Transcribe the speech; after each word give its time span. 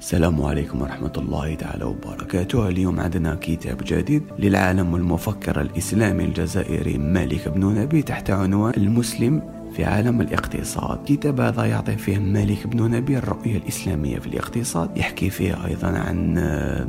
السلام 0.00 0.42
عليكم 0.42 0.82
ورحمة 0.82 1.12
الله 1.16 1.54
تعالى 1.54 1.84
وبركاته. 1.84 2.68
اليوم 2.68 3.00
عندنا 3.00 3.34
كتاب 3.34 3.78
جديد 3.84 4.22
للعالم 4.38 4.92
والمفكر 4.92 5.60
الإسلامي 5.60 6.24
الجزائري 6.24 6.98
مالك 6.98 7.48
بن 7.48 7.74
نبي 7.74 8.02
تحت 8.02 8.30
عنوان 8.30 8.72
المسلم 8.76 9.42
في 9.72 9.84
عالم 9.84 10.20
الاقتصاد. 10.20 10.98
كتاب 11.06 11.40
هذا 11.40 11.64
يعطي 11.64 11.96
فيه 11.96 12.18
مالك 12.18 12.66
بن 12.66 12.90
نبي 12.90 13.18
الرؤية 13.18 13.56
الإسلامية 13.56 14.18
في 14.18 14.26
الاقتصاد. 14.26 14.96
يحكي 14.96 15.30
فيه 15.30 15.66
أيضا 15.66 15.88
عن 15.88 16.34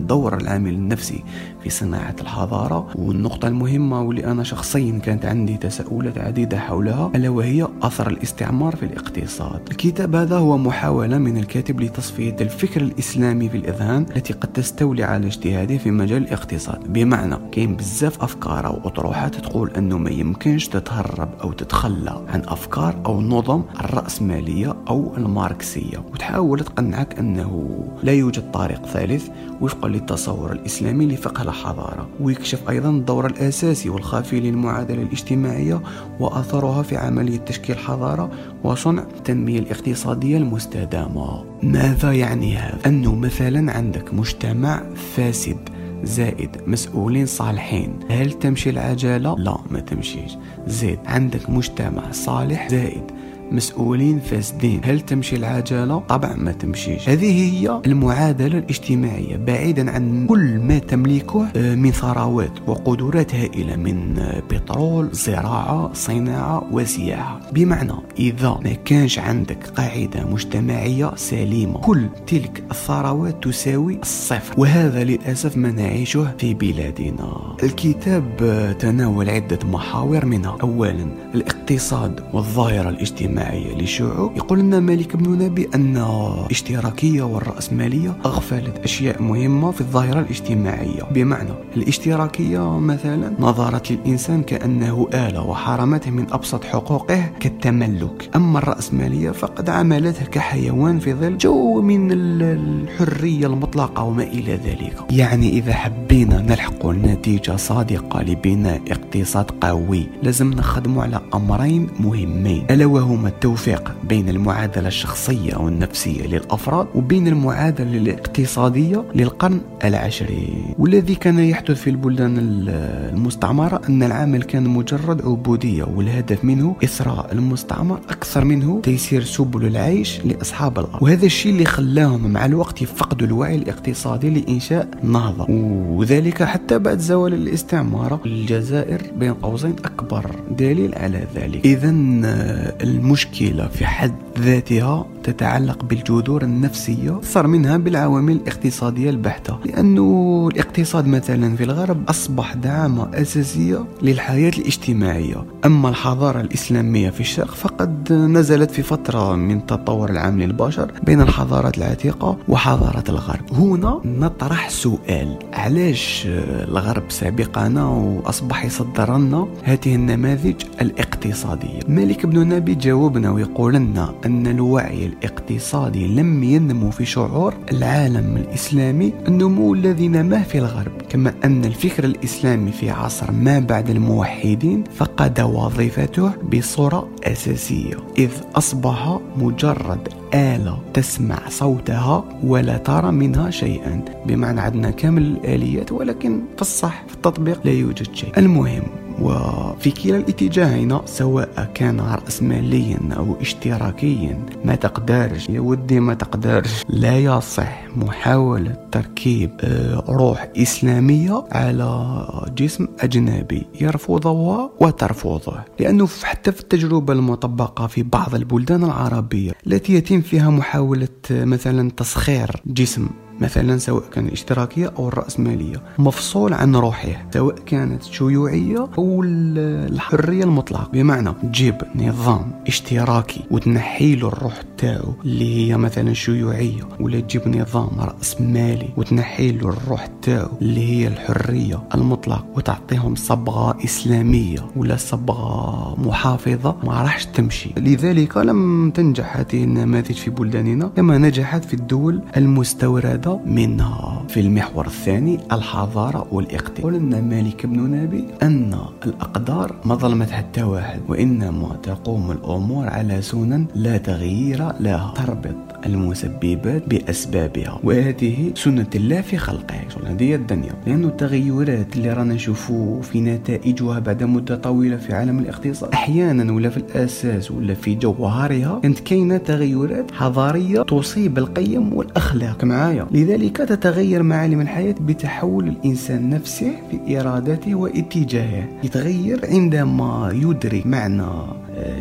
دور 0.08 0.38
العامل 0.38 0.74
النفسي 0.74 1.24
في 1.64 1.70
صناعة 1.70 2.16
الحضارة. 2.22 2.88
والنقطة 2.96 3.48
المهمة 3.48 4.02
واللي 4.02 4.26
أنا 4.26 4.44
شخصيا 4.44 5.00
كانت 5.00 5.26
عندي 5.26 5.58
تساؤلات 5.58 6.18
عديدة 6.18 6.60
حولها 6.60 7.12
ألا 7.16 7.30
وهي 7.30 7.68
أثر 7.82 8.10
الاستعمار 8.10 8.76
في 8.76 8.84
الاقتصاد. 8.84 9.62
الكتاب 9.72 10.16
هذا 10.16 10.38
هو 10.38 10.58
محاولة 10.58 11.18
من 11.18 11.38
الكاتب 11.38 11.82
لتصفية 11.82 12.36
الفكر 12.42 12.82
الإسلامي 12.82 13.50
في 13.50 13.58
الإذهان 13.58 14.06
التي 14.16 14.34
قد 14.34 14.54
تستولي 14.54 15.04
على 15.04 15.28
اجتهاده 15.28 15.78
في 15.78 15.92
مجال 15.92 16.24
الاقتصاد. 16.24 16.94
بمعنى 16.94 17.36
كاين 17.52 17.76
بزاف 17.76 18.24
أفكار 18.24 18.68
أو 18.68 18.80
أطروحات 18.84 19.36
تقول 19.36 19.72
أنه 19.72 19.98
ما 19.98 20.10
يمكنش 20.10 20.68
تتهرب 20.68 21.30
أو 21.44 21.52
تتخلى 21.52 22.26
عن 22.28 22.42
أفكار 22.48 22.71
الأفكار 22.72 23.06
أو 23.06 23.20
النظم 23.20 23.64
الرأسمالية 23.80 24.76
أو 24.90 25.18
الماركسية 25.18 25.98
وتحاول 26.14 26.60
تقنعك 26.60 27.20
أنه 27.20 27.84
لا 28.04 28.12
يوجد 28.12 28.52
طريق 28.52 28.86
ثالث 28.86 29.28
وفقا 29.62 29.88
للتصور 29.88 30.52
الإسلامي 30.52 31.06
لفقه 31.06 31.42
الحضارة 31.42 32.10
ويكشف 32.20 32.70
أيضا 32.70 32.90
الدور 32.90 33.26
الأساسي 33.26 33.90
والخافي 33.90 34.40
للمعادلة 34.40 35.02
الاجتماعية 35.02 35.82
وأثرها 36.20 36.84
في 36.84 36.98
عملية 36.98 37.38
تشكيل 37.38 37.78
حضارة 37.78 38.32
وصنع 38.64 39.04
التنمية 39.18 39.60
الاقتصادية 39.60 40.38
المستدامة. 40.38 41.44
ماذا 41.64 42.12
يعني 42.12 42.58
هذا؟ 42.58 42.80
أنه 42.86 43.16
مثلا 43.16 43.72
عندك 43.72 44.14
مجتمع 44.14 44.84
فاسد 45.16 45.81
زائد 46.04 46.58
مسؤولين 46.68 47.26
صالحين. 47.26 48.00
هل 48.10 48.32
تمشي 48.32 48.70
العجلة؟ 48.70 49.36
لا 49.38 49.58
ما 49.72 49.80
تمشيش. 49.80 50.32
زيد 50.68 51.00
عندك 51.06 51.50
مجتمع 51.50 52.12
صالح؟ 52.12 52.70
زائد 52.70 53.04
مسؤولين 53.52 54.20
فاسدين. 54.20 54.82
هل 54.84 55.02
تمشي 55.02 55.36
العجلة؟ 55.36 56.00
طبعا 56.00 56.36
ما 56.36 56.52
تمشيش. 56.52 57.10
هذه 57.10 57.32
هي 57.32 57.82
المعادلة 57.86 58.58
الاجتماعية 58.58 59.38
بعيدا 59.38 59.92
عن 59.92 60.28
كل 60.28 60.60
ما 60.60 60.80
تملكه 60.80 61.48
آه، 61.56 61.76
من 61.76 61.92
ثروات 61.92 62.52
وقدرات 62.68 63.36
هائلة 63.36 63.76
من 63.76 64.18
آه، 64.20 64.40
بترول 64.52 65.10
زراعة 65.12 65.94
صناعة 65.94 66.68
وسياحة. 66.72 67.40
بمعنى 67.52 67.94
إذا 68.20 68.60
ما 68.64 68.74
كانش 68.74 69.20
عندك 69.20 69.68
قاعدة 69.68 70.26
مجتمعية 70.26 71.12
سليمة 71.16 71.80
كل 71.80 72.08
تلك 72.28 72.64
الثروات 72.72 73.44
تساوي 73.44 74.00
الصفر. 74.02 74.54
وهذا 74.58 75.04
للأسف 75.04 75.58
ما 75.58 75.72
نعيشه 75.72 76.36
في 76.38 76.54
بلادنا. 76.54 77.56
الكتاب 77.64 78.24
آه، 78.42 78.72
تناول 78.72 79.30
عدة 79.30 79.60
محاور 79.64 80.26
منها. 80.26 80.58
أولا 80.62 81.08
الاقتصاد 81.36 82.24
والظاهرة 82.34 82.90
الاجتماعية. 82.90 83.41
الاجتماعية 83.42 83.76
للشعوب 83.76 84.38
يقول 84.38 84.60
لنا 84.60 84.80
مالك 84.80 85.16
بن 85.16 85.44
نبي 85.46 85.70
أن 85.76 85.98
الاشتراكية 86.46 87.22
والرأسمالية 87.24 88.18
أغفلت 88.26 88.78
أشياء 88.78 89.22
مهمة 89.22 89.72
في 89.72 89.82
الظاهرة 89.82 90.20
الاجتماعية. 90.20 91.04
بمعنى 91.12 91.50
الاشتراكية 91.78 92.80
مثلا 92.80 93.34
نظرت 93.40 93.92
للإنسان 93.92 94.44
كأنه 94.44 95.08
آلة 95.14 95.42
وحرمته 95.42 96.12
من 96.12 96.26
أبسط 96.32 96.64
حقوقه 96.64 97.30
كالتملك. 97.40 98.30
أما 98.36 98.60
الرأسمالية 98.60 99.32
فقد 99.32 99.70
عملته 99.70 100.26
كحيوان 100.26 101.00
في 101.00 101.14
ظل 101.14 101.38
جو 101.38 101.82
من 101.82 102.12
الحرية 102.12 103.48
المطلقة 103.48 104.04
وما 104.04 104.24
إلى 104.24 104.54
ذلك. 104.54 104.98
يعني 105.10 105.50
إذا 105.50 105.74
حبينا 105.74 106.42
نلحق 106.42 106.86
نتيجة 106.86 107.56
صادقة 107.56 108.22
لبناء 108.22 108.82
اقتصاد 108.92 109.52
قوي 109.62 110.08
لازم 110.24 110.54
نخدم 110.54 111.00
على 111.00 111.22
أمرين 111.34 111.88
مهمين. 112.00 112.66
ألا 112.72 112.86
وهما 112.86 113.31
التوفيق 113.32 113.92
بين 114.04 114.30
المعادلة 114.30 114.88
الشخصية 114.88 115.56
والنفسية 115.56 116.28
للأفراد 116.28 116.88
وبين 116.96 117.28
المعادلة 117.28 117.98
الاقتصادية 117.98 119.04
للقرن 119.16 119.62
العشرين. 119.84 120.76
والذي 120.80 121.16
كان 121.16 121.40
يحدث 121.40 121.82
في 121.82 121.90
البلدان 121.90 122.36
المستعمرة 122.38 123.82
أن 123.90 124.04
العمل 124.04 124.44
كان 124.44 124.68
مجرد 124.68 125.22
عبودية 125.22 125.84
والهدف 125.84 126.46
منه 126.46 126.76
إثراء 126.84 127.30
المستعمر 127.32 128.00
أكثر 128.10 128.46
منه 128.46 128.80
تيسير 128.84 129.24
سبل 129.24 129.66
العيش 129.66 130.26
لأصحاب 130.26 130.80
الأرض. 130.80 131.04
وهذا 131.04 131.26
الشيء 131.26 131.52
اللي 131.52 131.66
خلاهم 131.66 132.28
مع 132.28 132.46
الوقت 132.46 132.82
يفقدوا 132.82 133.28
الوعي 133.28 133.56
الاقتصادي 133.56 134.30
لإنشاء 134.30 134.88
نهضة. 135.04 135.46
وذلك 135.90 136.44
حتى 136.44 136.80
بعد 136.80 137.00
زوال 137.00 137.34
الاستعمار 137.34 138.20
الجزائر 138.26 139.02
بين 139.18 139.34
قوسين 139.34 139.76
أكبر 139.86 140.26
دليل 140.58 140.96
على 140.96 141.28
ذلك. 141.36 141.66
إذا 141.66 141.90
الم 141.90 143.16
المشكلة 143.26 143.68
في 143.68 143.86
حد 143.86 144.16
ذاتها 144.40 145.06
تتعلق 145.24 145.84
بالجذور 145.84 146.44
النفسية 146.44 147.18
أكثر 147.18 147.48
منها 147.48 147.78
بالعوامل 147.78 148.34
الاقتصادية 148.34 149.10
البحتة. 149.10 149.60
لأنه 149.66 150.50
الاقتصاد 150.54 151.08
مثلا 151.08 151.56
في 151.56 151.64
الغرب 151.64 152.10
أصبح 152.10 152.54
دعامة 152.54 153.10
أساسية 153.14 153.86
للحياة 154.02 154.52
الاجتماعية. 154.58 155.46
أما 155.66 155.90
الحضارة 155.90 156.42
الإسلامية 156.42 157.10
في 157.10 157.20
الشرق 157.20 157.52
فقد 157.52 158.14
نزلت 158.14 158.72
في 158.72 158.82
فترة 158.84 159.36
من 159.36 159.66
تطور 159.66 160.10
العام 160.10 160.40
للبشر 160.40 160.92
بين 161.04 161.22
الحضارات 161.22 161.78
العتيقة 161.78 162.38
وحضارة 162.48 163.04
الغرب. 163.10 163.54
هنا 163.54 164.02
نطرح 164.06 164.70
سؤال 164.70 165.38
علاش 165.54 166.24
الغرب 166.28 167.04
سابقنا 167.10 167.86
وأصبح 167.86 168.66
يصدر 168.66 169.18
لنا 169.18 169.48
هذه 169.64 169.96
النماذج 169.96 170.56
الاقتصادية؟ 170.82 171.80
مالك 171.88 172.26
بن 172.26 172.50
نبي 172.50 172.76
جاوبنا 173.02 173.32
ويقول 173.32 173.74
لنا 173.74 174.14
أن 174.26 174.48
الوعي 174.48 175.06
الاقتصادي 175.06 176.08
لم 176.08 176.44
ينمو 176.44 176.92
في 176.92 177.06
شعور 177.06 177.54
العالم 177.72 178.38
الإسلامي 178.38 179.14
النمو 179.28 179.74
الذي 179.74 180.08
نماه 180.08 180.44
في 180.44 180.58
الغرب. 180.58 180.92
كما 181.10 181.34
أن 181.44 181.66
الفكر 181.66 182.04
الإسلامي 182.04 182.72
في 182.72 182.90
عصر 182.90 183.32
ما 183.32 183.60
بعد 183.60 183.90
الموحدين 183.90 184.84
فقد 184.96 185.42
وظيفته 185.42 186.32
بصورة 186.54 187.10
أساسية 187.24 187.98
إذ 188.18 188.32
أصبح 188.56 189.20
مجرد 189.38 190.08
آلة 190.34 190.80
تسمع 190.94 191.40
صوتها 191.50 192.26
ولا 192.44 192.78
ترى 192.78 193.12
منها 193.12 193.50
شيئا. 193.50 194.06
بمعنى 194.26 194.62
عندنا 194.62 194.92
كامل 194.92 195.22
الآليات 195.22 195.92
ولكن 195.92 196.42
في 196.56 196.62
الصح 196.62 197.04
في 197.08 197.14
التطبيق 197.14 197.60
لا 197.66 197.72
يوجد 197.72 198.16
شيء. 198.16 198.32
المهم 198.38 199.01
وفي 199.22 199.92
كلا 199.92 200.18
الاتجاهين 200.18 200.98
سواء 201.06 201.72
كان 201.74 202.00
رأسماليا 202.00 203.00
أو 203.18 203.36
اشتراكيا 203.42 204.46
ما 204.66 204.76
تقدرش 204.76 205.50
يا 205.50 205.60
ودي 205.60 206.00
ما 206.00 206.14
تقدرش. 206.14 206.84
لا 206.90 207.18
يصح 207.18 207.84
محاولة 207.96 208.76
تركيب 208.92 209.52
آه، 209.62 210.04
روح 210.10 210.48
إسلامية 210.58 211.44
على 211.52 212.26
جسم 212.58 212.88
أجنبي 213.00 213.68
يرفضها 213.82 214.70
وترفضه. 214.80 215.54
لأنه 215.80 216.08
حتى 216.24 216.52
في 216.52 216.60
التجربة 216.62 217.14
المطبقة 217.14 217.88
في 217.88 218.04
بعض 218.04 218.36
البلدان 218.36 218.84
العربية 218.84 219.52
التي 219.68 219.94
يتم 219.94 220.22
فيها 220.22 220.50
محاولة 220.50 221.08
آه، 221.32 221.46
مثلا 221.46 221.92
تسخير 221.92 222.62
جسم 222.66 223.08
مثلا 223.42 223.78
سواء 223.78 224.04
كان 224.14 224.28
الاشتراكية 224.28 224.94
أو 225.00 225.08
الرأسمالية 225.08 225.82
مفصول 225.98 226.54
عن 226.54 226.76
روحه 226.76 227.26
سواء 227.34 227.56
كانت 227.66 228.04
شيوعية 228.04 228.88
أو 228.98 229.24
الحرية 229.26 230.44
المطلقة. 230.44 230.90
بمعنى 230.94 231.34
تجيب 231.44 231.76
نظام 231.96 232.52
اشتراكي 232.68 233.44
وتنحي 233.52 234.16
له 234.16 234.28
الروح 234.28 234.62
تاعو 234.82 235.14
اللي 235.26 235.56
هي 235.56 235.78
مثلا 235.78 236.14
شيوعية 236.14 236.84
ولا 237.00 237.20
تجيب 237.20 237.48
نظام 237.48 237.90
رأسمالي 238.00 238.90
وتنحي 238.98 239.52
له 239.52 239.70
الروح 239.70 240.08
تاعو 240.22 240.50
اللي 240.62 240.92
هي 240.92 241.08
الحرية 241.08 241.80
المطلقة 241.96 242.46
وتعطيهم 242.56 243.16
صبغة 243.16 243.78
إسلامية 243.84 244.60
ولا 244.76 244.96
صبغة 244.96 245.96
محافظة. 246.08 246.76
ما 246.84 247.02
راحش 247.02 247.26
تمشي. 247.26 247.70
لذلك 247.78 248.38
لم 248.38 248.92
تنجح 248.92 249.38
هذه 249.38 249.64
النماذج 249.64 250.12
في 250.14 250.30
بلداننا 250.30 250.88
كما 250.88 251.18
نجحت 251.18 251.66
في 251.66 251.74
الدول 251.74 252.22
المستوردة 252.38 253.40
منها 253.46 254.26
في 254.30 254.40
المحور 254.40 254.86
الثاني 254.86 255.40
الحضارة 255.52 256.28
والاقتصاد. 256.32 256.82
قلنا 256.86 257.22
مالك 257.22 257.66
بن 257.66 257.80
نبي 257.80 258.28
أن 258.44 258.76
الأقدار 259.06 259.76
ما 259.86 259.96
ظلمت 259.96 260.32
حتى 260.32 260.64
واحد 260.64 261.02
وإنما 261.10 261.78
تقوم 261.84 262.32
الأمور 262.32 262.88
على 262.88 263.22
سنن 263.22 263.66
لا 263.76 263.98
تغيير 263.98 264.71
لها 264.80 265.14
تربط 265.16 265.56
المسببات 265.86 266.84
بأسبابها 266.88 267.80
وهذه 267.84 268.52
سنة 268.56 268.88
الله 268.96 269.22
في 269.22 269.38
خلقه. 269.38 269.82
هذه 270.06 270.36
الدنيا. 270.36 270.74
لأن 270.88 271.06
التغيرات 271.06 271.96
اللي 271.96 272.14
رانا 272.14 272.34
نشوفوا 272.34 273.02
في 273.02 273.22
نتائجها 273.22 274.00
بعد 274.00 274.24
مدة 274.24 274.56
طويلة 274.56 274.98
في 274.98 275.14
عالم 275.14 275.40
الاقتصاد 275.40 275.94
أحيانا 275.94 276.54
ولا 276.54 276.70
في 276.70 276.78
الأساس 276.78 277.52
ولا 277.52 277.74
في 277.74 277.96
جوهرها 277.96 278.80
كانت 278.84 279.00
كاينة 279.00 279.38
تغيرات 279.38 280.12
حضارية 280.12 280.82
تصيب 280.82 281.38
القيم 281.38 281.94
والأخلاق 281.94 282.64
معايا. 282.64 283.08
لذلك 283.12 283.58
تتغير 283.58 284.24
معالم 284.24 284.62
الحياة 284.62 284.96
بتحول 285.02 285.68
الإنسان 285.68 286.30
نفسه 286.30 286.72
في 286.92 287.20
إرادته 287.22 287.76
واتجاهه. 287.76 288.68
يتغير 288.84 289.40
عندما 289.44 290.32
يدرك 290.34 290.86
معنى 290.86 291.24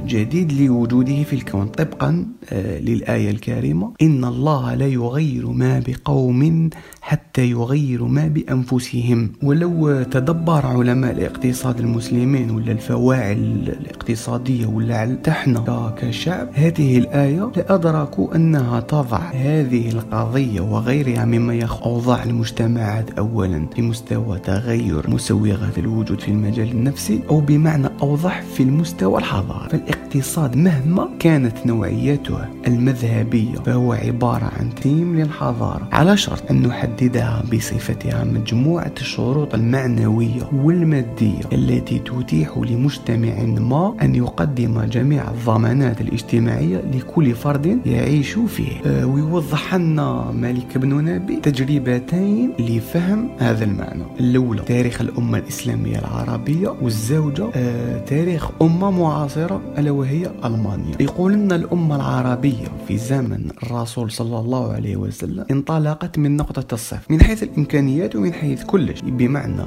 جديد 0.07 0.53
لوجوده 0.53 1.23
في 1.23 1.33
الكون. 1.33 1.67
طبقا 1.67 2.27
آه، 2.53 2.79
للآية 2.79 3.31
الكريمة. 3.31 3.93
إن 4.03 4.25
الله 4.25 4.75
لا 4.75 4.87
يغير 4.87 5.47
ما 5.47 5.83
بقوم 5.87 6.71
حتى 7.01 7.51
يغيروا 7.51 8.09
ما 8.09 8.29
بأنفسهم. 8.29 9.33
ولو 9.43 10.03
تدبر 10.03 10.67
علماء 10.67 11.13
الاقتصاد 11.13 11.81
المسلمين 11.81 12.51
ولا 12.51 12.73
الفواعل 12.73 13.75
الاقتصادية 13.81 14.67
ولا 14.67 15.15
تحنا 15.15 15.95
كشعب 15.99 16.49
هذه 16.53 16.99
الآية 16.99 17.53
لأدركوا 17.57 18.37
أنها 18.37 18.81
تضع 18.81 19.19
هذه 19.19 19.89
القضية 19.89 20.61
وغيرها 20.61 21.25
مما 21.25 21.55
يخ 21.55 21.83
أوضاع 21.83 22.23
المجتمعات 22.23 23.11
أولا 23.19 23.67
في 23.75 23.83
مستوى 23.83 24.39
تغير 24.39 25.11
مسوغات 25.11 25.79
الوجود 25.79 26.21
في 26.21 26.29
المجال 26.29 26.71
النفسي 26.71 27.21
أو 27.31 27.41
بمعنى 27.41 27.89
أوضح 28.03 28.43
في 28.43 28.63
المستوى 28.63 29.19
الحضاري. 29.19 29.69
فالاقتصاد 29.71 30.57
مهما 30.57 31.09
كانت 31.19 31.67
نوعيته 31.67 32.39
المذهبية 32.67 33.55
فهو 33.55 33.93
عبارة 33.93 34.51
عن 34.59 34.75
تيم 34.83 35.17
للحضارة. 35.17 35.89
على 35.93 36.17
شرط 36.17 36.51
أن 36.51 36.63
نحددها 36.91 37.43
بصفتها 37.53 38.25
مجموعة 38.25 38.93
الشروط 39.01 39.55
المعنوية 39.55 40.49
والمادية 40.53 41.41
التي 41.53 41.99
تتيح 41.99 42.59
لمجتمع 42.59 43.43
ما 43.43 43.95
أن 44.03 44.15
يقدم 44.15 44.83
جميع 44.83 45.31
الضمانات 45.31 46.01
الاجتماعية 46.01 46.77
لكل 46.95 47.35
فرد 47.35 47.87
يعيش 47.87 48.33
فيه. 48.33 48.73
أه 48.87 49.07
ويوضح 49.07 49.75
لنا 49.75 50.31
مالك 50.31 50.79
بن 50.79 51.05
نبي 51.05 51.37
تجربتين 51.37 52.53
لفهم 52.59 53.31
هذا 53.39 53.65
المعنى. 53.65 54.05
الأولى 54.21 54.63
تاريخ 54.63 55.01
الأمة 55.01 55.39
الإسلامية 55.39 55.99
العربية 55.99 56.69
والزوجة. 56.83 57.51
أه 57.55 58.05
تاريخ 58.05 58.51
أمة 58.63 58.91
معاصرة 58.91 59.61
ألا 59.79 59.91
وهي 59.91 60.31
ألمانيا. 60.45 60.95
يقول 61.01 61.33
أن 61.33 61.53
الأمة 61.53 61.97
العربية 61.97 62.67
في 62.89 62.99
زمن 62.99 63.51
الرسول 63.63 64.11
صلى 64.11 64.39
الله 64.39 64.73
عليه 64.73 64.97
وسلم 64.97 65.45
انطلقت 65.51 66.19
من 66.19 66.37
نقطة 66.37 66.75
الصفر 66.81 67.07
من 67.11 67.23
حيث 67.23 67.43
الإمكانيات 67.43 68.17
ومن 68.17 68.33
حيث 68.33 68.65
كل 68.65 68.97
شيء 68.97 69.11
بمعنى 69.11 69.63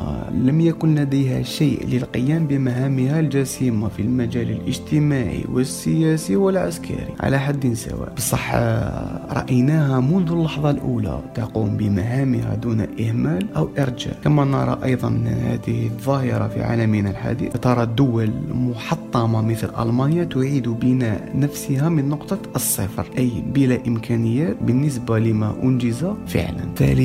لم 0.48 0.62
يكن 0.62 0.96
لديها 0.96 1.42
شيء 1.44 1.88
للقيام 1.88 2.48
بمهامها 2.48 3.20
الجسيمة 3.20 3.88
في 3.88 4.02
المجال 4.02 4.50
الاجتماعي 4.52 5.44
والسياسي 5.54 6.36
والعسكري. 6.36 7.08
على 7.20 7.40
حد 7.40 7.74
سواء. 7.74 8.14
بصح 8.18 8.56
رأيناها 9.40 10.00
منذ 10.00 10.32
اللحظة 10.32 10.70
الأولى 10.70 11.20
تقوم 11.36 11.78
بمهامها 11.78 12.56
دون 12.56 12.80
إهمال 13.00 13.54
أو 13.56 13.70
إرجاء. 13.80 14.18
كما 14.24 14.46
نرى 14.46 14.80
أيضا 14.84 15.10
هذه 15.28 15.86
الظاهرة 15.86 16.48
في 16.48 16.62
عالمنا 16.64 17.10
الحديث. 17.10 17.52
ترى 17.62 17.84
الدول 17.84 18.30
محطمة 18.54 19.42
مثل 19.42 19.70
ألمانيا 19.80 20.24
تعيد 20.24 20.70
بناء 20.70 21.32
نفسها 21.36 21.90
من 21.90 22.10
نقطة 22.10 22.40
الصفر 22.56 23.06
أي 23.18 23.32
بلا 23.54 23.78
إمكانيات 23.88 24.58
بالنسبة 24.62 25.20
لما 25.20 25.56
أنجز 25.64 26.06
فعلا. 26.28 26.64
ثالثا 26.76 27.03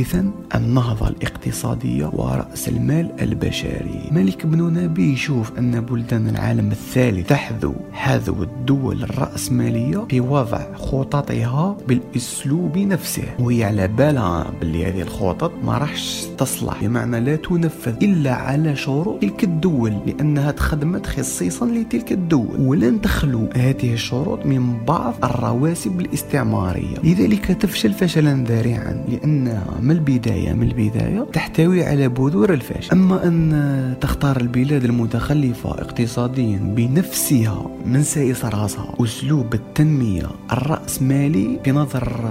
النهضة 0.55 1.09
الاقتصادية 1.09 2.11
ورأس 2.13 2.69
المال 2.69 3.11
البشري. 3.23 4.09
ملك 4.11 4.47
بن 4.47 4.63
نبي 4.63 5.13
يشوف 5.13 5.59
أن 5.59 5.81
بلدان 5.81 6.29
العالم 6.29 6.71
الثالث 6.71 7.29
تحذو 7.29 7.75
حذو 7.93 8.43
الدول 8.43 9.03
الرأسمالية 9.03 10.07
في 10.11 10.21
وضع 10.21 10.75
خططها 10.75 11.77
بالأسلوب 11.89 12.79
نفسه 12.79 13.23
وهي 13.39 13.65
على 13.65 13.89
بالها 13.89 14.53
باللي 14.61 14.87
هذه 14.87 15.03
الخطط 15.03 15.53
ما 15.65 15.79
راحش 15.79 16.27
تصلح. 16.39 16.85
بمعنى 16.85 17.21
لا 17.21 17.37
تنفذ 17.37 17.97
إلا 18.03 18.35
على 18.35 18.77
شروط 18.77 19.21
تلك 19.23 19.45
الدول 19.45 19.93
لأنها 20.07 20.51
تخدمت 20.51 21.07
خصيصا 21.07 21.67
لتلك 21.67 22.13
الدول 22.13 22.61
ولن 22.61 23.01
تخلو 23.01 23.49
هذه 23.55 23.93
الشروط 23.93 24.47
من 24.47 24.85
بعض 24.85 25.15
الرواسب 25.25 26.01
الاستعمارية. 26.01 26.99
لذلك 27.05 27.47
تفشل 27.47 27.93
فشلا 27.93 28.45
ذريعا 28.49 29.05
لأنها 29.09 29.81
من 29.89 29.95
البداية 29.95 30.53
من 30.53 30.63
البداية 30.63 31.27
تحتوي 31.33 31.85
على 31.85 32.09
بذور 32.09 32.53
الفشل 32.55 32.93
أما 32.93 33.27
أن 33.27 33.97
تختار 34.01 34.37
البلاد 34.41 34.85
المتخلفة 34.85 35.71
اقتصاديا 35.71 36.59
بنفسها 36.77 37.71
من 37.87 38.03
سائس 38.03 38.45
راسها 38.45 38.95
أسلوب 39.01 39.55
التنمية 39.55 40.27
الرأسمالي 40.53 41.61
في 41.65 41.73
نظر 41.73 42.31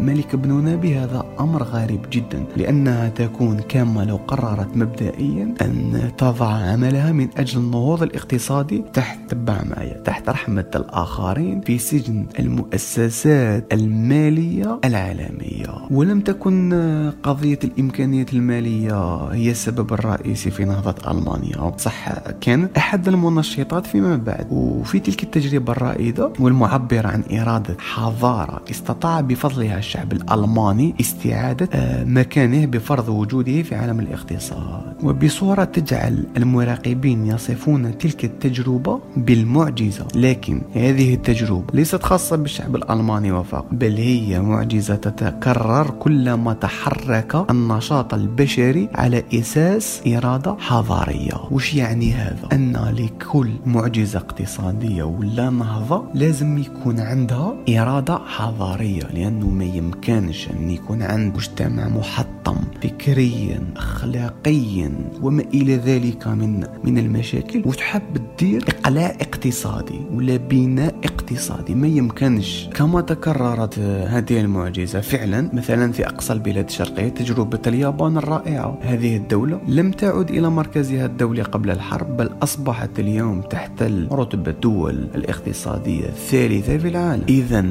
ملك 0.00 0.36
بن 0.36 0.64
نبي 0.64 0.96
هذا 0.98 1.24
أمر 1.40 1.62
غريب 1.62 2.00
جدا 2.12 2.44
لأنها 2.56 3.08
تكون 3.08 3.60
كما 3.60 4.04
لو 4.04 4.16
قررت 4.16 4.76
مبدئيا 4.76 5.54
أن 5.62 6.10
تضع 6.18 6.48
عملها 6.48 7.12
من 7.12 7.28
أجل 7.36 7.58
النهوض 7.58 8.02
الاقتصادي 8.02 8.84
تحت 8.92 9.18
تبع 9.28 9.62
معي 9.64 9.90
تحت 10.04 10.28
رحمة 10.28 10.70
الآخرين 10.74 11.60
في 11.60 11.78
سجن 11.78 12.26
المؤسسات 12.38 13.72
المالية 13.72 14.80
العالمية. 14.84 15.88
ولم 15.90 16.20
تكن 16.20 16.72
قضية 17.22 17.58
الإمكانيات 17.64 18.32
المالية 18.32 19.16
هي 19.32 19.50
السبب 19.50 19.92
الرئيسي 19.92 20.50
في 20.50 20.64
نهضة 20.64 21.10
ألمانيا. 21.10 21.72
صح 21.78 22.12
كانت 22.40 22.76
أحد 22.76 23.08
المنشطات 23.08 23.86
فيما 23.86 24.16
بعد. 24.16 24.46
وفي 24.50 24.98
تلك 24.98 25.22
التجربة 25.22 25.72
الرائدة 25.72 26.32
والمعبرة 26.40 27.08
عن 27.08 27.22
إرادة 27.40 27.76
حضارة 27.78 28.62
استطاع 28.70 29.20
بفضلها 29.20 29.78
الشعب 29.78 30.12
الألماني 30.12 30.94
استعادة 31.00 31.68
آه، 31.72 32.04
مكانه 32.04 32.66
بفرض 32.66 33.08
وجوده 33.08 33.62
في 33.62 33.74
عالم 33.74 34.00
الاقتصاد. 34.00 34.94
وبصورة 35.02 35.64
تجعل 35.64 36.26
المراقبين 36.36 37.26
يصفون 37.26 37.98
تلك 37.98 38.24
التجربة 38.24 39.00
بالمعجزة. 39.16 40.06
لكن 40.14 40.62
هذه 40.74 41.14
التجربة 41.14 41.64
ليست 41.74 42.02
خاصة 42.02 42.36
بالشعب 42.36 42.76
الألماني 42.76 43.32
وفقط 43.32 43.66
بل 43.72 43.96
هي 43.96 44.40
معجزة 44.40 44.94
تتكرر 44.94 45.90
كلما 45.90 46.52
تحرك 46.86 47.50
النشاط 47.50 48.14
البشري 48.14 48.88
على 48.94 49.22
أساس 49.34 50.02
إرادة 50.06 50.56
حضارية. 50.58 51.34
وش 51.50 51.74
يعني 51.74 52.12
هذا؟ 52.12 52.48
أن 52.52 52.76
لكل 52.98 53.50
معجزة 53.66 54.18
اقتصادية 54.18 55.02
ولا 55.02 55.50
نهضة 55.50 56.04
لازم 56.14 56.58
يكون 56.58 57.00
عندها 57.00 57.54
إرادة 57.68 58.18
حضارية 58.26 59.02
لأنه 59.02 59.50
ما 59.50 59.64
يمكنش 59.64 60.48
أن 60.48 60.70
يكون 60.70 61.02
عند 61.02 61.34
مجتمع 61.34 61.88
محطم 61.88 62.56
فكريا 62.82 63.60
أخلاقيا 63.76 64.92
وما 65.22 65.42
إلى 65.54 65.76
ذلك 65.76 66.26
من 66.28 66.64
من 66.84 66.98
المشاكل. 66.98 67.62
وتحب 67.66 68.16
تدير 68.38 68.64
إقلاع 68.68 69.16
اقتصادي 69.20 70.00
ولا 70.14 70.36
بناء 70.36 70.94
اقتصادي. 71.04 71.74
ما 71.74 71.86
يمكنش. 71.86 72.68
كما 72.74 73.00
تكررت 73.00 73.78
هذه 73.78 74.40
المعجزة 74.40 75.00
فعلا 75.00 75.50
مثلا 75.52 75.92
في 75.92 76.06
أقصى 76.06 76.32
البلاد 76.32 76.70
الشرقية 76.80 77.08
تجربة 77.08 77.58
اليابان 77.66 78.16
الرائعة. 78.16 78.78
هذه 78.82 79.16
الدولة 79.16 79.60
لم 79.68 79.90
تعد 79.90 80.30
إلى 80.30 80.50
مركزها 80.50 81.06
الدولي 81.06 81.42
قبل 81.42 81.70
الحرب 81.70 82.16
بل 82.16 82.30
أصبحت 82.42 82.98
اليوم 82.98 83.40
تحت 83.40 83.82
رتبة 84.12 84.50
الدول 84.50 85.08
الاقتصادية 85.14 86.04
الثالثة 86.04 86.78
في 86.78 86.88
العالم. 86.88 87.22
إذا 87.28 87.64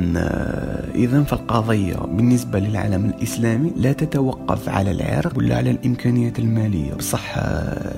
إذا 0.95 1.23
فالقضية 1.23 1.95
بالنسبة 1.95 2.59
للعالم 2.59 3.05
الإسلامي 3.05 3.71
لا 3.75 3.93
تتوقف 3.93 4.69
على 4.69 4.91
العرق 4.91 5.37
ولا 5.37 5.57
على 5.57 5.71
الإمكانيات 5.71 6.39
المالية. 6.39 6.93
بصح 6.93 7.37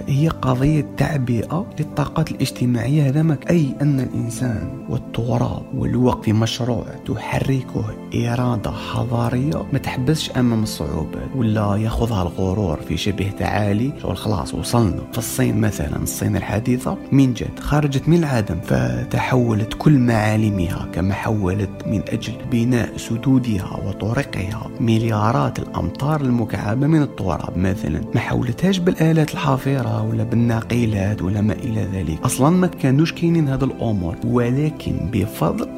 هي 0.07 0.27
قضية 0.27 0.85
تعبئة 0.97 1.65
للطاقات 1.79 2.31
الاجتماعية. 2.31 3.07
هذا 3.09 3.21
ما 3.21 3.37
أي 3.49 3.75
أن 3.81 3.99
الإنسان 3.99 4.69
والتراب 4.89 5.63
والوقت 5.75 6.23
في 6.23 6.33
مشروع 6.33 6.85
تحركه 7.05 7.85
إرادة 8.15 8.71
حضارية 8.71 9.65
ما 9.73 9.79
تحبسش 9.79 10.31
أمام 10.31 10.63
الصعوبات 10.97 11.35
ولا 11.35 11.75
يأخذها 11.75 12.21
الغرور 12.21 12.79
في 12.87 12.97
شبه 12.97 13.31
تعالي. 13.39 13.93
شغل 14.01 14.17
خلاص 14.17 14.53
وصلنا. 14.53 15.01
في 15.11 15.17
الصين 15.17 15.61
مثلا 15.61 16.03
الصين 16.03 16.35
الحديثة 16.35 16.97
من 17.11 17.33
جد 17.33 17.59
خرجت 17.59 18.09
من 18.09 18.17
العدم 18.17 18.59
فتحولت 18.59 19.73
كل 19.73 19.99
معالمها 19.99 20.87
كما 20.93 21.13
حولت 21.13 21.69
من 21.85 22.01
أجل 22.09 22.33
بناء 22.51 22.97
سدودها 22.97 23.79
وطرقها. 23.85 24.69
مليارات 24.79 25.59
الأمتار 25.59 26.21
المكعبة 26.21 26.87
من 26.87 27.01
التراب 27.01 27.57
مثلا 27.57 28.01
ما 28.15 28.19
حولتهاش 28.19 28.77
بالآلات 28.77 29.33
الحافرة 29.33 30.03
ولا 30.03 30.23
بالناقلات 30.23 31.21
ولا 31.21 31.41
ما 31.41 31.53
إلى 31.53 31.87
ذلك. 31.93 32.21
أصلا 32.21 32.49
ما 32.49 32.67
كانوش 32.67 33.13
كاينين 33.13 33.49
هذا 33.49 33.65
الأمور 33.65 34.15
ولكن 34.25 35.09
بفضل 35.13 35.69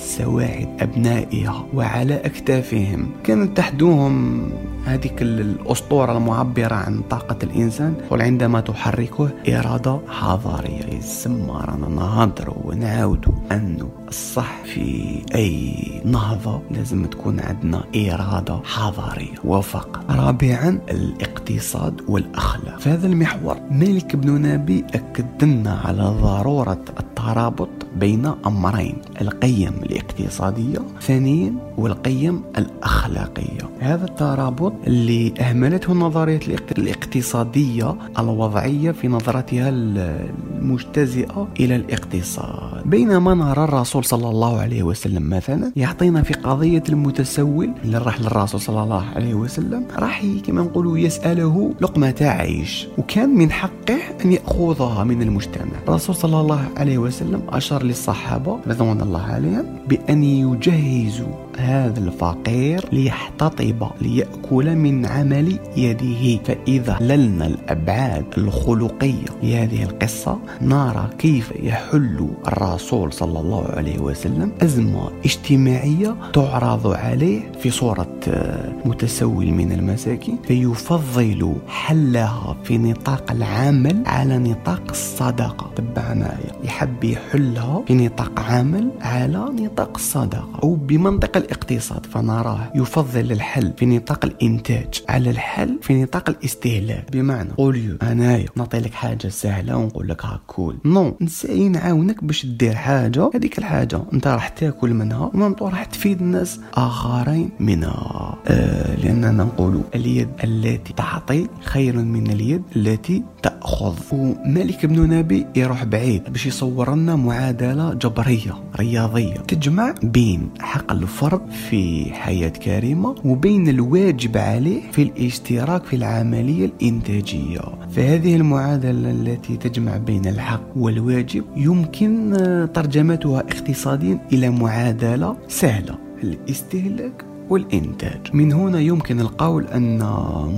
سواعد 0.00 0.68
أبنائها 0.80 1.66
وعلى 1.74 2.14
أكتافهم. 2.14 3.10
كانت 3.24 3.56
تحدوهم 3.56 4.48
هذيك 4.86 5.22
الأسطورة 5.22 6.16
المعبرة 6.16 6.74
عن 6.74 7.00
طاقة 7.10 7.36
الإنسان 7.42 7.94
وعندما 8.10 8.60
تحركه 8.60 9.30
إرادة 9.48 10.00
حضارية 10.08 10.84
يسمى 10.98 11.64
رانا 11.68 11.88
نهضروا 11.88 12.56
ونعاودوا 12.64 13.32
أنه 13.52 13.88
الصح 14.10 14.62
في 14.64 15.20
أي 15.34 15.74
نهضة 16.04 16.62
لازم 16.70 17.06
تكون 17.06 17.40
عندنا 17.40 17.84
إرادة 17.96 18.60
حضارية 18.64 19.34
وفقط 19.44 20.10
رابعا 20.10 20.80
الاقتصاد 20.90 22.00
والأخلاق. 22.08 22.80
في 22.80 22.90
هذا 22.90 23.06
المحور 23.06 23.56
مالك 23.70 24.16
بن 24.16 24.42
نبي 24.42 24.84
أكد 24.94 25.44
لنا 25.44 25.80
على 25.84 26.02
ضرورة 26.02 26.84
الترابط 27.00 27.68
بين 27.96 28.26
أمرين 28.46 28.96
القيم 29.20 29.72
الاقتصادية 29.82 30.78
ثانيا 31.00 31.54
والقيم 31.78 32.42
الأخلاقية. 32.58 33.70
هذا 33.80 34.04
الترابط 34.04 34.72
اللي 34.86 35.34
أهملته 35.40 35.92
النظرية 35.92 36.40
الاقتصادية 36.78 37.96
الوضعية 38.18 38.90
في 38.90 39.08
نظرتها 39.08 39.68
المجتزئة 39.68 41.48
إلى 41.60 41.76
الاقتصاد. 41.76 42.79
بينما 42.84 43.34
نرى 43.34 43.64
الرسول 43.64 44.04
صلى 44.04 44.28
الله 44.28 44.60
عليه 44.60 44.82
وسلم 44.82 45.30
مثلا 45.30 45.72
يعطينا 45.76 46.22
في 46.22 46.34
قضية 46.34 46.82
المتسول 46.88 47.70
اللي 47.84 47.98
راح 47.98 48.20
للرسول 48.20 48.60
صلى 48.60 48.82
الله 48.82 49.04
عليه 49.16 49.34
وسلم 49.34 49.86
راح 49.96 50.22
كما 50.46 50.62
نقولوا 50.62 50.98
يسأله 50.98 51.74
لقمة 51.80 52.14
عيش 52.20 52.88
وكان 52.98 53.28
من 53.28 53.50
حقه 53.50 53.98
أن 54.24 54.32
يأخذها 54.32 55.04
من 55.04 55.22
المجتمع. 55.22 55.72
الرسول 55.88 56.14
صلى 56.14 56.40
الله 56.40 56.68
عليه 56.76 56.98
وسلم 56.98 57.42
أشار 57.48 57.82
للصحابة 57.82 58.58
رضوان 58.66 59.00
الله 59.00 59.22
عليهم 59.22 59.64
بأن 59.88 60.24
يجهزوا 60.24 61.49
هذا 61.60 61.98
الفقير 62.00 62.88
ليحتطب 62.92 63.86
ليأكل 64.00 64.76
من 64.76 65.06
عمل 65.06 65.58
يده. 65.76 66.42
فإذا 66.44 66.98
للنا 67.00 67.46
الأبعاد 67.46 68.24
الخلقية 68.38 69.24
لهذه 69.42 69.82
القصة 69.82 70.38
نرى 70.62 71.08
كيف 71.18 71.52
يحل 71.62 72.28
الرسول 72.46 73.12
صلى 73.12 73.40
الله 73.40 73.64
عليه 73.66 73.98
وسلم 73.98 74.52
أزمة 74.62 75.10
اجتماعية 75.24 76.16
تعرض 76.32 76.86
عليه 76.86 77.52
في 77.62 77.70
صورة 77.70 78.20
آه، 78.28 78.72
متسول 78.84 79.46
من 79.46 79.72
المساكين. 79.72 80.38
فيفضل 80.44 81.54
حلها 81.68 82.56
في 82.64 82.78
نطاق 82.78 83.30
العمل 83.30 84.02
على 84.06 84.38
نطاق 84.38 84.82
الصدقة. 84.90 85.70
تبعنا 85.76 86.38
يحب 86.64 87.04
يحلها 87.04 87.82
في 87.86 87.94
نطاق 87.94 88.40
عمل 88.40 88.90
على 89.00 89.44
نطاق 89.60 89.90
الصدقة. 89.94 90.48
أو 90.62 90.74
بمنطق 90.74 91.36
الاقتصاد 91.50 92.06
فنراه 92.06 92.72
يفضل 92.74 93.32
الحل 93.32 93.72
في 93.76 93.86
نطاق 93.86 94.24
الإنتاج 94.24 95.02
على 95.08 95.30
الحل 95.30 95.78
في 95.82 96.02
نطاق 96.02 96.28
الاستهلاك. 96.28 97.12
بمعنى 97.12 97.50
قول 97.56 97.98
أنايا 98.02 98.46
نعطي 98.56 98.78
لك 98.78 98.92
حاجة 98.92 99.28
سهلة 99.28 99.76
ونقول 99.76 100.08
لك 100.08 100.24
ها 100.24 100.40
كول. 100.46 100.78
non 100.84 101.16
نسعى 101.20 101.68
نعاونك 101.68 102.24
باش 102.24 102.46
دير 102.46 102.74
حاجة. 102.74 103.30
هذيك 103.34 103.58
الحاجة 103.58 104.00
أنت 104.12 104.26
راح 104.26 104.48
تاكل 104.48 104.94
منها 104.94 105.30
ومنطو 105.34 105.68
راح 105.68 105.84
تفيد 105.84 106.20
الناس 106.20 106.60
آخرين 106.74 107.50
منها. 107.60 108.38
آه 108.46 108.96
لاننا 108.96 109.44
نقول 109.44 109.80
اليد 109.94 110.28
التي 110.44 110.92
تعطي 110.92 111.46
خير 111.60 111.96
من 111.96 112.30
اليد 112.30 112.62
التي 112.76 113.22
تأخذ. 113.42 113.96
ومالك 114.12 114.86
بن 114.86 115.10
نبي 115.10 115.46
يروح 115.56 115.84
بعيد 115.84 116.32
باش 116.32 116.46
يصور 116.46 116.94
لنا 116.94 117.16
معادلة 117.16 117.94
جبرية 117.94 118.54
رياضية 118.76 119.34
تجمع 119.34 119.94
بين 120.02 120.50
حق 120.60 120.92
الفرد 120.92 121.29
في 121.38 122.12
حياة 122.12 122.48
كريمة 122.48 123.14
وبين 123.24 123.68
الواجب 123.68 124.36
عليه 124.36 124.90
في 124.92 125.02
الاشتراك 125.02 125.84
في 125.84 125.96
العملية 125.96 126.64
الإنتاجية. 126.66 127.60
فهذه 127.90 128.36
المعادلة 128.36 129.10
التي 129.10 129.56
تجمع 129.56 129.96
بين 129.96 130.26
الحق 130.26 130.62
والواجب 130.76 131.44
يمكن 131.56 132.36
ترجمتها 132.74 133.40
اقتصاديا 133.40 134.18
إلى 134.32 134.50
معادلة 134.50 135.36
سهلة 135.48 135.98
الاستهلاك. 136.22 137.29
والإنتاج. 137.50 138.20
من 138.32 138.52
هنا 138.52 138.80
يمكن 138.80 139.20
القول 139.20 139.66
أن 139.66 139.98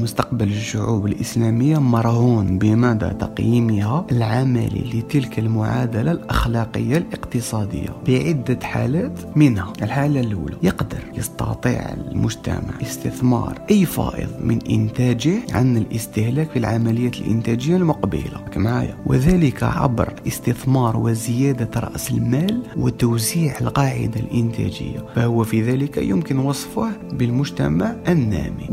مستقبل 0.03 0.49
الشعوب 0.49 1.07
الإسلامية 1.07 1.79
مرهون 1.79 2.59
بمدى 2.59 3.09
تقييمها 3.09 4.07
العملي 4.13 4.91
لتلك 4.95 5.39
المعادلة 5.39 6.13
الأخلاقية 6.13 6.97
الاقتصادية 6.97 7.89
بعدة 8.07 8.59
حالات. 8.63 9.37
منها 9.37 9.73
الحالة 9.83 10.21
الأولى 10.21 10.57
يقدر 10.63 10.99
يستطيع 11.15 11.93
المجتمع 11.93 12.81
استثمار 12.83 13.59
أي 13.71 13.85
فائض 13.87 14.29
من 14.41 14.59
إنتاجه 14.71 15.35
عن 15.53 15.77
الاستهلاك 15.77 16.51
في 16.51 16.59
العملية 16.59 17.11
الإنتاجية 17.21 17.77
المقبلة. 17.77 18.45
معايا. 18.57 18.97
وذلك 19.07 19.63
عبر 19.63 20.15
استثمار 20.27 20.97
وزيادة 20.97 21.81
رأس 21.81 22.11
المال 22.11 22.63
وتوزيع 22.77 23.59
القاعدة 23.61 24.21
الإنتاجية. 24.21 25.05
فهو 25.15 25.45
في 25.45 25.63
ذلك 25.63 25.97
يمكن 25.97 26.39
وصفه 26.39 26.82
بالمجتمع 27.13 27.95
النامي. 28.09 28.67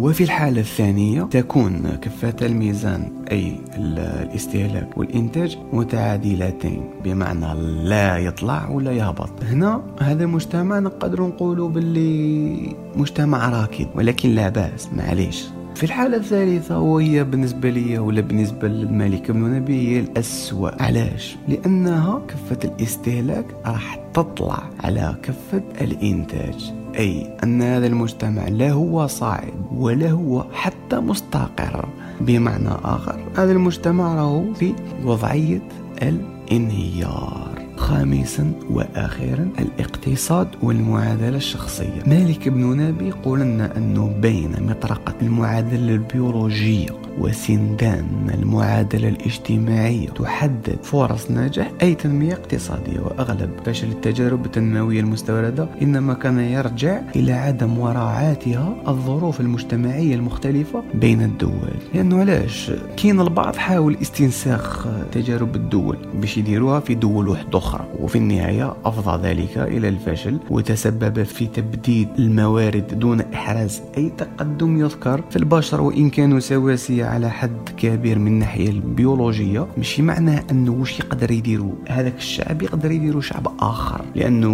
وفي 0.00 0.24
الحالة 0.24 0.60
الثانية 0.60 1.22
تكون 1.22 1.98
كفة 2.02 2.46
الميزان 2.46 3.12
أي 3.30 3.56
الاستهلاك 3.76 4.98
والإنتاج 4.98 5.58
متعادلتين 5.72 6.82
بمعنى 7.04 7.54
لا 7.88 8.18
يطلع 8.18 8.68
ولا 8.68 8.92
يهبط. 8.92 9.30
هنا 9.44 9.82
هذا 10.00 10.24
المجتمع 10.24 10.78
نقدر 10.78 11.22
نقول 11.22 11.68
باللي 11.68 12.76
مجتمع 12.96 13.48
راكد 13.48 13.86
ولكن 13.94 14.34
لا 14.34 14.48
بأس 14.48 14.88
معليش. 14.96 15.44
في 15.74 15.84
الحالة 15.84 16.16
الثالثة 16.16 16.78
وهي 16.78 17.24
بالنسبة 17.24 17.70
لي 17.70 17.98
ولا 17.98 18.20
بالنسبة 18.20 18.68
للملك 18.68 19.30
بن 19.30 19.40
نبي 19.40 19.88
هي 19.88 20.00
الأسوأ. 20.00 20.82
علاش؟ 20.82 21.36
لأنها 21.48 22.22
كفة 22.28 22.58
الاستهلاك 22.64 23.46
راح 23.66 24.00
تطلع 24.14 24.62
على 24.84 25.16
كفة 25.22 25.62
الإنتاج. 25.80 26.72
أي 26.98 27.36
أن 27.44 27.62
هذا 27.62 27.86
المجتمع 27.86 28.48
لا 28.48 28.70
هو 28.70 29.06
صاعد 29.06 29.54
ولا 29.72 30.10
هو 30.10 30.44
حتى 30.52 30.96
مستقر. 30.96 31.88
بمعنى 32.20 32.68
آخر 32.84 33.18
هذا 33.36 33.52
المجتمع 33.52 34.14
راهو 34.14 34.54
في 34.54 34.74
وضعية 35.04 35.62
الانهيار 36.02 37.62
خامسا 37.76 38.52
وأخيرا 38.70 39.48
الاقتصاد 39.58 40.48
والمعادلة 40.62 41.36
الشخصية. 41.36 42.02
مالك 42.06 42.48
بن 42.48 42.76
نبي 42.76 43.08
يقول 43.08 43.40
لنا 43.40 43.76
أنه 43.76 44.12
بين 44.20 44.52
مطرقة 44.60 45.14
المعادلة 45.22 45.94
البيولوجية 45.94 47.01
وسندان 47.18 48.06
المعادلة 48.34 49.08
الاجتماعية 49.08 50.08
تحدد 50.08 50.78
فرص 50.82 51.30
نجاح 51.30 51.70
أي 51.82 51.94
تنمية 51.94 52.32
اقتصادية. 52.32 53.00
وأغلب 53.00 53.50
فشل 53.66 53.88
التجارب 53.88 54.46
التنموية 54.46 55.00
المستوردة 55.00 55.68
إنما 55.82 56.14
كان 56.14 56.38
يرجع 56.40 57.00
إلى 57.16 57.32
عدم 57.32 57.70
مراعاتها 57.70 58.76
الظروف 58.88 59.40
المجتمعية 59.40 60.14
المختلفة 60.14 60.82
بين 60.94 61.22
الدول. 61.22 61.74
لأنه 61.94 62.20
علاش؟ 62.20 62.72
كاين 62.96 63.20
البعض 63.20 63.56
حاول 63.56 63.96
استنساخ 64.02 64.86
تجارب 65.12 65.56
الدول 65.56 65.96
باش 66.14 66.38
يديروها 66.38 66.80
في 66.80 66.94
دول 66.94 67.28
واحدة 67.28 67.58
أخرى. 67.58 67.86
وفي 68.00 68.18
النهاية 68.18 68.74
أفضى 68.84 69.28
ذلك 69.28 69.58
إلى 69.58 69.88
الفشل 69.88 70.38
وتسبب 70.50 71.22
في 71.22 71.46
تبديد 71.46 72.08
الموارد 72.18 72.98
دون 72.98 73.20
إحراز 73.20 73.82
أي 73.96 74.12
تقدم 74.18 74.80
يذكر 74.80 75.24
في 75.30 75.36
البشر. 75.36 75.80
وإن 75.80 76.10
كانوا 76.10 76.40
سواسية 76.40 77.01
على 77.04 77.30
حد 77.30 77.68
كبير 77.76 78.18
من 78.18 78.26
الناحية 78.26 78.68
البيولوجية. 78.68 79.66
ماشي 79.76 80.02
معناه 80.02 80.42
أنه 80.50 80.72
واش 80.72 81.00
يقدر 81.00 81.30
يديروا 81.30 81.72
هذاك 81.88 82.16
الشعب؟ 82.16 82.62
يقدر 82.62 82.90
يديروا 82.90 83.20
شعب 83.20 83.52
آخر 83.60 84.00
لأنه 84.14 84.50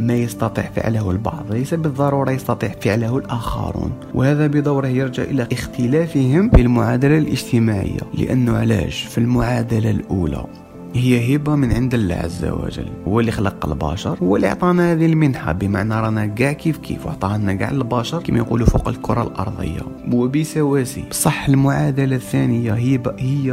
ما 0.00 0.14
يستطيع 0.14 0.64
فعله 0.76 1.10
البعض. 1.10 1.52
ليس 1.52 1.74
بالضرورة 1.74 2.30
يستطيع 2.30 2.70
فعله 2.80 3.18
الآخرون. 3.18 3.92
وهذا 4.14 4.46
بدوره 4.46 4.86
يرجع 4.86 5.22
إلى 5.22 5.48
اختلافهم 5.52 6.50
في 6.50 6.60
المعادلة 6.60 7.18
الاجتماعية. 7.18 8.00
لأنه 8.14 8.56
علاش؟ 8.56 9.02
في 9.02 9.18
المعادلة 9.18 9.90
الأولى. 9.90 10.44
هي 10.94 11.36
هبة 11.36 11.54
من 11.54 11.72
عند 11.72 11.94
الله 11.94 12.14
عز 12.14 12.44
وجل 12.44 12.88
هو 13.08 13.20
اللي 13.20 13.32
خلق 13.32 13.66
البشر 13.66 14.18
هو 14.22 14.36
اللي 14.36 14.46
عطانا 14.46 14.92
هذه 14.92 15.06
المنحة. 15.06 15.52
بمعنى 15.52 15.94
رانا 15.94 16.26
كاع 16.26 16.52
كيف 16.52 16.78
كيف 16.78 17.06
وعطانا 17.06 17.54
كاع 17.54 17.70
البشر 17.70 18.22
كما 18.22 18.38
يقولوا 18.38 18.66
فوق 18.66 18.88
الكرة 18.88 19.22
الأرضية. 19.22 19.80
وبسواسي 20.12 21.04
بصح 21.10 21.48
المعادلة 21.48 22.16
الثانية 22.16 22.72
هبة 22.72 23.14
هي 23.18 23.52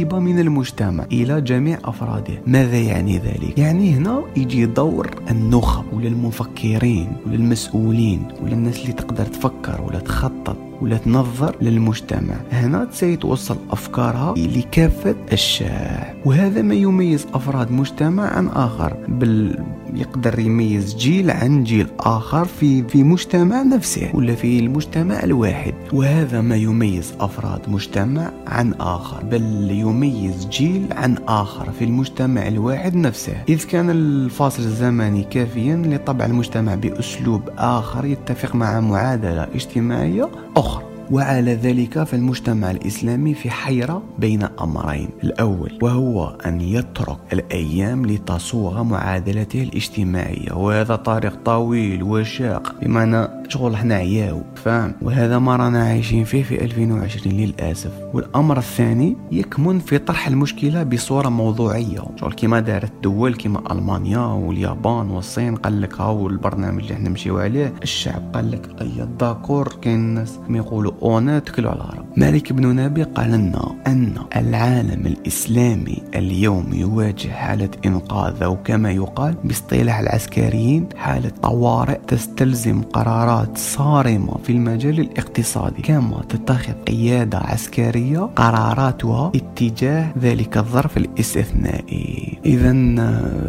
هبة 0.00 0.18
من 0.18 0.38
المجتمع 0.38 1.04
إلى 1.12 1.40
جميع 1.40 1.78
أفراده. 1.84 2.42
ماذا 2.46 2.78
يعني 2.78 3.18
ذلك؟ 3.18 3.58
يعني 3.58 3.94
هنا 3.94 4.22
يجي 4.36 4.66
دور 4.66 5.10
النخب 5.30 5.84
ولا 5.92 6.08
المفكرين 6.08 7.12
ولا 7.26 7.34
المسؤولين 7.34 8.28
ولا 8.42 8.52
الناس 8.52 8.80
اللي 8.80 8.92
تقدر 8.92 9.24
تفكر 9.24 9.80
ولا 9.88 9.98
تخطط. 9.98 10.69
ولا 10.80 10.96
تنظر 10.96 11.56
للمجتمع. 11.60 12.34
هنا 12.52 12.84
توصل 13.16 13.56
أفكارها 13.70 14.34
لكافة 14.36 15.14
الشعب 15.32 16.14
وهذا 16.24 16.62
ما 16.62 16.74
يميز 16.74 17.26
أفراد 17.34 17.70
مجتمع 17.72 18.22
عن 18.22 18.48
آخر 18.48 18.96
بال 19.08 19.64
يقدر 19.94 20.38
يميز 20.38 20.94
جيل 20.96 21.30
عن 21.30 21.64
جيل 21.64 21.86
آخر 22.00 22.44
في 22.44 22.82
في 22.82 23.02
مجتمع 23.02 23.62
نفسه 23.62 24.10
ولا 24.14 24.34
في 24.34 24.58
المجتمع 24.58 25.22
الواحد. 25.22 25.74
وهذا 25.92 26.40
ما 26.40 26.56
يميز 26.56 27.14
أفراد 27.20 27.60
مجتمع 27.68 28.30
عن 28.46 28.74
آخر 28.80 29.24
بل 29.24 29.70
يميز 29.70 30.46
جيل 30.46 30.86
عن 30.90 31.16
آخر 31.28 31.70
في 31.78 31.84
المجتمع 31.84 32.48
الواحد 32.48 32.94
نفسه. 32.94 33.32
إذ 33.48 33.64
كان 33.64 33.90
الفاصل 33.90 34.62
الزمني 34.62 35.22
كافيا 35.22 35.76
لطبع 35.86 36.24
المجتمع 36.24 36.74
بأسلوب 36.74 37.42
آخر 37.58 38.04
يتفق 38.04 38.54
مع 38.54 38.80
معادلة 38.80 39.42
اجتماعية 39.54 40.28
أخرى. 40.56 40.89
وعلى 41.10 41.54
ذلك 41.54 42.02
فالمجتمع 42.02 42.70
الإسلامي 42.70 43.34
في 43.34 43.50
حيرة 43.50 44.02
بين 44.18 44.42
أمرين. 44.42 45.08
الأول 45.24 45.78
وهو 45.82 46.36
أن 46.46 46.60
يترك 46.60 47.18
الأيام 47.32 48.06
لتصوغ 48.06 48.82
معادلته 48.82 49.62
الاجتماعية 49.62 50.52
وهذا 50.52 50.96
طريق 50.96 51.34
طويل 51.44 52.02
وشاق 52.02 52.74
بمعنى 52.82 53.39
شغل 53.50 53.74
إحنا 53.74 53.94
عياو 53.94 54.42
فاهم؟ 54.54 54.94
وهذا 55.02 55.38
ما 55.38 55.56
رانا 55.56 55.82
عايشين 55.84 56.24
فيه 56.24 56.42
في 56.42 56.64
2020 56.64 57.36
للأسف. 57.36 57.90
والأمر 58.14 58.58
الثاني 58.58 59.16
يكمن 59.32 59.78
في 59.78 59.98
طرح 59.98 60.28
المشكلة 60.28 60.82
بصورة 60.82 61.28
موضوعية. 61.28 62.00
شغل 62.20 62.32
كيما 62.32 62.60
دارت 62.60 62.92
دول 63.02 63.34
كيما 63.34 63.72
ألمانيا 63.72 64.18
واليابان 64.18 65.10
والصين 65.10 65.56
قال 65.56 65.80
لك 65.80 66.00
هاو 66.00 66.28
البرنامج 66.28 66.82
اللي 66.82 66.94
إحنا 66.94 67.08
نمشيو 67.08 67.38
عليه. 67.38 67.72
الشعب 67.82 68.22
قال 68.34 68.50
لك 68.50 68.68
أي 68.80 69.06
داكور 69.20 69.68
كاين 69.82 69.94
الناس 69.94 70.38
يقولوا 70.50 70.92
اونات 71.02 71.46
تكلوا 71.46 71.70
على 71.70 71.80
العرب 71.80 72.06
مالك 72.16 72.52
بن 72.52 72.76
نبي 72.76 73.02
قال 73.02 73.30
لنا 73.30 73.74
أن 73.86 74.14
العالم 74.36 75.06
الإسلامي 75.06 76.02
اليوم 76.14 76.72
يواجه 76.72 77.28
حالة 77.28 77.70
إنقاذ 77.86 78.42
أو 78.42 78.56
كما 78.56 78.90
يقال 78.90 79.34
باصطلاح 79.44 79.98
العسكريين 79.98 80.88
حالة 80.96 81.28
طوارئ 81.28 81.98
تستلزم 82.06 82.82
قرارات 82.82 83.58
صارمة 83.58 84.36
في 84.44 84.52
المجال 84.52 85.00
الاقتصادي. 85.00 85.82
كما 85.82 86.22
تتخذ 86.28 86.72
قيادة 86.72 87.38
عسكرية 87.38 88.18
قراراتها 88.18 89.32
اتجاه 89.34 90.12
ذلك 90.18 90.56
الظرف 90.56 90.96
الاستثنائي. 90.96 92.38
إذا 92.44 92.70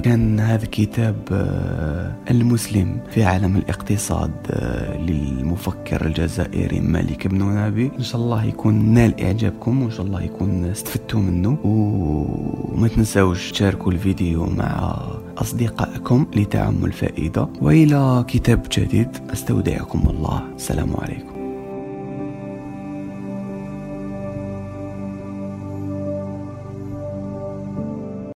كان 0.03 0.39
هذا 0.39 0.65
كتاب 0.65 1.15
آه، 1.32 2.15
المسلم 2.32 2.98
في 3.10 3.24
عالم 3.24 3.56
الاقتصاد 3.58 4.32
آه، 4.50 4.98
للمفكر 4.98 6.06
الجزائري 6.06 6.80
مالك 6.80 7.27
بن 7.27 7.44
نبي. 7.44 7.91
إن 7.98 8.03
شاء 8.03 8.22
الله 8.22 8.44
يكون 8.44 8.61
نال 8.70 9.22
إعجابكم 9.22 9.82
وإن 9.82 9.91
شاء 9.91 10.06
الله 10.06 10.22
يكون 10.22 10.65
استفدتوا 10.65 11.20
منه. 11.20 11.58
وما 11.63 12.88
تنسوش 12.88 13.51
تشاركوا 13.51 13.91
الفيديو 13.91 14.46
مع 14.46 14.98
أصدقائكم 15.38 16.25
لتعم 16.36 16.86
الفائدة. 16.86 17.48
وإلى 17.62 18.25
كتاب 18.27 18.65
جديد 18.77 19.10
أستودعكم 19.34 20.01
الله. 20.10 20.41
السلام 20.56 20.89
عليكم. 20.98 21.31